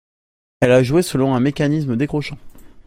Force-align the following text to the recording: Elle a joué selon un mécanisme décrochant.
Elle 0.61 0.71
a 0.71 0.81
joué 0.81 1.03
selon 1.03 1.35
un 1.35 1.39
mécanisme 1.39 1.95
décrochant. 1.95 2.39